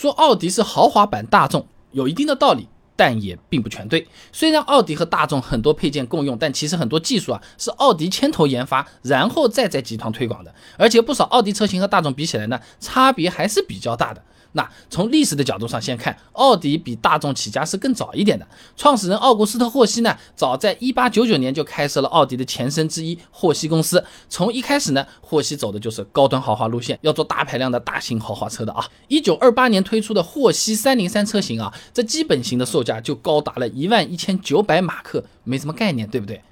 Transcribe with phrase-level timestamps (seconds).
[0.00, 2.68] 说奥迪是豪华版大众，有一定的道理。
[2.96, 4.06] 但也并不全对。
[4.30, 10.54] 虽然奥迪和大众很多配件共用，但其实很多技术啊是奥迪牵头研发，然后再在集团推广的。
[10.76, 14.22] 而且不少奥迪车型和大众比起来呢，差别还是比较大的。
[14.52, 18.46] 那从历史的角度上先看，奥迪比大众起家是更早一点的。
[18.76, 24.04] 创始人奥古斯特·霍希呢，早在1899年就开设了奥迪的前身之一霍希公司。
[24.28, 28.84] 从一开始呢，霍希走的就是高端豪华路线，要做大排量的大型豪华车的啊。
[29.08, 36.42] 1928年推出的霍希303车型啊，这基本型的售价就高达了一万一千九百马克，没什么概念，对不对？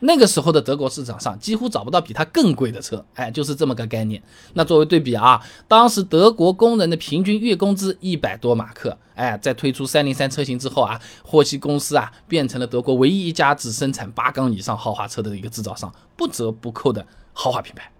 [0.00, 4.22] 那个时候的德国市场上几乎找不到比它更贵的车，哎，就是这么个概念。
[4.54, 17.90] 那作为对比啊，当时德国工人的平均月工资一百多马克，哎，在推出三零三车型之后啊，霍希公司啊变成了德国唯一一家只生产八缸以上豪华车的一个制造商，不折不扣的豪华品牌。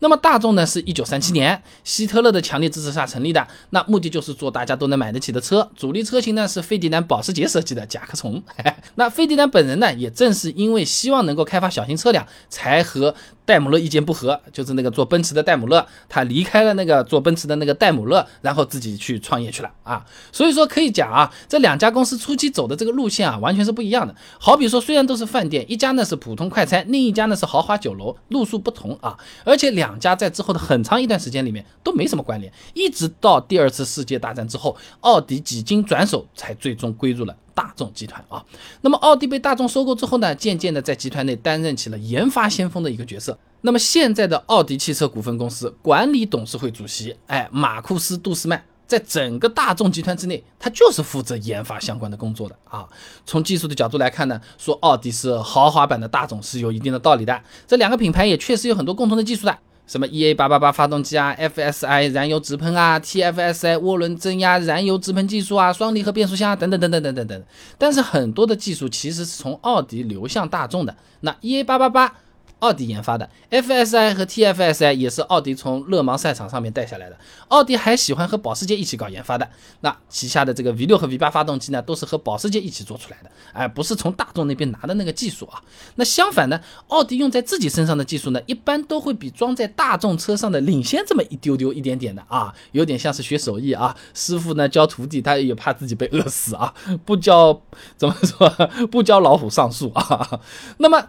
[0.00, 5.68] 那么大众呢，是一九三七年希特勒的强烈支持下成立的，那目的就是做大家都能买得起的车。
[5.76, 8.42] 主力车型呢是费迪南保时捷设计的甲壳虫。
[8.96, 13.14] 那费迪南本人呢，也正是因为希望能够开发小型车辆，才和。
[13.46, 20.04] 戴姆勒意见不合，就是那个做奔驰的戴姆勒，他离开了那个做奔驰的那个戴姆勒，然后自己去创业去了啊。
[20.32, 24.14] 所以说可以讲啊，这两家公司初期走的这个路线啊，完全是不一样的。
[24.38, 29.16] 好比说，虽然都是饭店，一家呢是普通快餐，另一家呢是豪华酒楼，路数不同啊。
[29.44, 37.36] 而且两家在之后的很长一段时间里面都没什么关联，一直到第二次世界大战之后，奥迪几经转手，才最终归入了。
[37.56, 38.44] 大众集团啊，
[38.82, 43.38] 那么奥迪被大众收购之后呢，渐渐的在集团内担任起了研发先锋的一个角色。
[43.62, 52.86] 那么现在的奥迪汽车股份公司管理董事会主席，哎，马库斯·杜斯曼，在整个大众集团之内，他就是负责研发相关的工作的啊。
[53.24, 57.42] 从技术的角度来看呢，说奥迪是豪华版的大众是有一定的道理的。
[57.66, 59.58] 这两个品牌也确实有很多共同的技术的。
[59.86, 67.42] 什么 EA 八八八发动机啊，FSI 燃油直喷啊，TFSI 涡轮增压燃油直喷技术啊，双离合变速箱啊等等等等等等等。
[67.78, 70.94] 但是很多的技术其实是从奥迪流向大众的。
[71.20, 72.12] 那 EA 八八八。
[72.60, 77.18] 奥迪研发的 FSI 和 TFSI 也是奥迪从勒芒赛场上面带下来的。
[77.48, 79.46] 奥迪还喜欢和保时捷一起搞研发的。
[79.80, 85.62] 那旗下的这个 V 六和 V 八发动机呢，都是和保时捷一起做出来的，哎，不是从大众那边拿的那个技术啊。
[85.96, 86.58] 那相反呢，
[86.88, 96.72] 奥迪用在自己身上的技术呢，一般都会比装在大众车上的领先这么一丢丢一点点的啊，有点像是学手艺啊，师傅呢教徒弟，他也怕自己被饿死啊，
[97.04, 97.60] 不教
[97.98, 98.48] 怎么说，
[98.90, 100.40] 不教老虎上树啊。
[100.78, 101.06] 那么。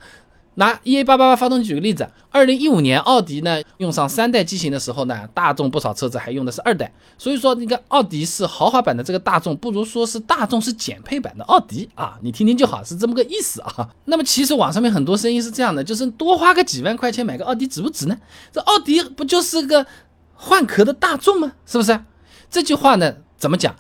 [0.57, 13.88] 拿 EA 八八八发动机举个例子，二零一五年奥迪呢用上三代机型的时候呢，大众不少车子还用的是二代，所以说那个奥迪是豪华版的这个大众，不如说是大众是减配版的奥迪啊，你听听就好，是这么个意思啊。
[14.06, 18.17] 那么其实网上面很多声音是这样的，就是多花个几万块钱买个奥迪值不值呢？
[18.51, 19.85] 这奥迪不就是个
[20.34, 21.53] 换壳的大众吗？
[21.67, 22.00] 是不是？
[22.50, 23.75] 这句话呢怎么讲？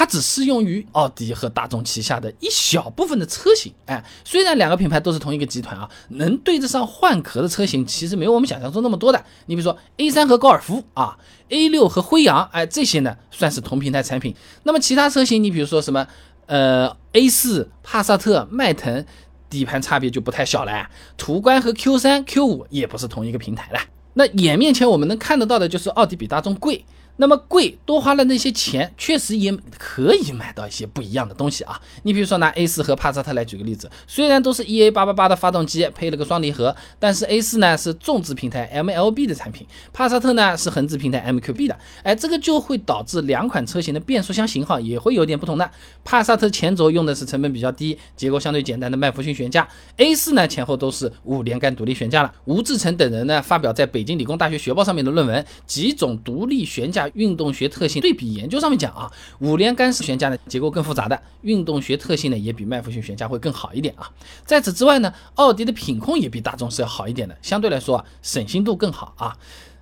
[0.00, 9.22] 它只适用于奥迪和大众旗下的一小部分的车型，哎，虽然两个品牌都是同一个集团啊，能对得上换壳的车型其实没有我们想象中那么多的。
[9.44, 11.18] 你比如说 A3 和高尔夫啊
[11.50, 14.34] ，A6 和辉昂，哎，这些呢算是同平台产品。
[14.62, 16.06] 那么其他车型，你比如说什么
[16.46, 19.04] 呃 A4、帕萨特、迈腾，
[19.50, 20.88] 底盘差别就不太小了。
[21.18, 23.78] 途观和 Q3、Q5 也不是同一个平台了。
[24.14, 26.86] 那眼面前我们能看得到的就是奥迪比大众贵。
[27.20, 31.78] 那么贵多花了那些钱，确实也可以买到一些不一样的东西啊。
[32.02, 41.78] 你比如说拿 A 四和帕萨特来举个例子，虽然都是 EA 八八八的发动机，配了个双离合，但是 A 四呢是纵置平台 MLB 的产品，帕萨特呢是横置平台 MQB 的。
[42.02, 45.70] 哎，这个就会导致两款车型的变速箱型号也会有点不同的。
[46.02, 52.32] 帕萨特前轴用的是成本比较低、结构相对简单的麦弗逊悬架，A 四呢前后都是五连杆独立悬架了。
[52.46, 57.06] 吴志成等人呢发表在北京理工大学学报上面的论文《几种独立悬架》。
[57.14, 59.10] 运动学特性对比研究上面讲啊，
[59.40, 64.10] 五连杆式悬架呢结构更复杂的，运动学特性呢也比麦弗逊悬架会更好一点啊。
[64.44, 69.36] 在此之外呢，奥迪的品控也比大众是要好一点的，相对来说啊省心度更好啊。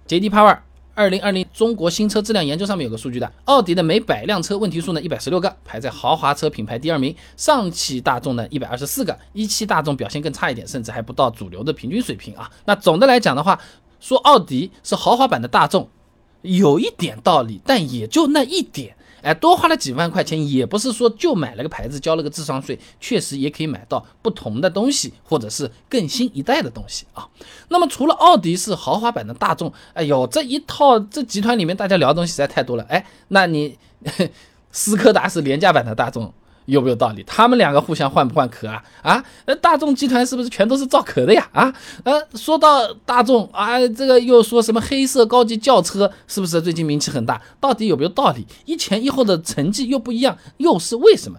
[0.07, 0.59] JD Power
[0.95, 12.51] 二零二零中国新车质量研究上面有个数据的，奥迪的每百辆车问题数呢一百十六个，排在豪华车品牌第二名，上汽大众呢一百二十四个，一汽大众表现更差一点，甚至还不到主流的平均水平啊。
[12.65, 13.61] 那总的来讲的话，
[14.01, 15.89] 说奥迪是豪华版的大众。
[16.43, 27.27] 有一点道理，但也就那一点，哎，多花了几万块钱，也不是说就买了个牌子，交了个智商税，确实也可以买到不同的东西，或者是更新一代的东西啊。
[27.69, 33.77] 那么除了奥迪是豪华版的大众，哎呦，这一套这集团里面大家聊的东西实在太多了，哎，那你
[34.71, 36.33] 斯柯达是廉价版的大众。
[36.69, 37.25] 有没有道理？
[37.27, 38.85] 他们两个互相换不换壳啊？
[39.03, 41.49] 啊，那大众集团是不是全都是造壳的呀？
[41.53, 41.73] 啊，
[42.05, 47.41] 呃，说到大众啊，这个又说什么黑色高级轿车，是不是最近名气很大？
[47.59, 48.47] 到底有没有道理？
[48.67, 51.39] 一前一后的成绩又不一样，又是为什么？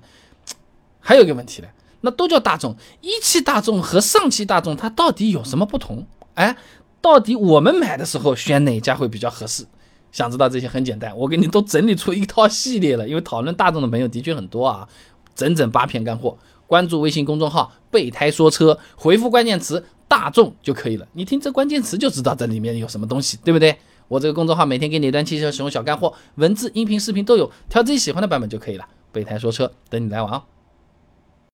[1.00, 1.68] 还有一个问题呢，
[2.02, 6.08] 那都叫大众，一汽大众和上汽大众它到底有什么不同？
[6.34, 6.58] 哎，
[7.02, 9.66] 到底我们买的时候选哪家会比较合适？
[10.12, 14.88] 想知道这些很简单，我给你都整理出一套系列了，因为讨论大众的朋友的确很多啊。
[15.40, 16.38] 整整八篇干货，
[16.68, 21.08] 关注微信公众号“备胎说车”，回复关键词“大众”就可以了。
[21.14, 23.78] 你听这关键词就知道这里面有什么东西，对不对？
[24.10, 28.86] 我这个公众号每天给你一段汽车使用小干货，文字、音频、视频都有，挑自己喜欢的版本就可以了。
[29.14, 30.44] 备胎说车，等你来玩哦。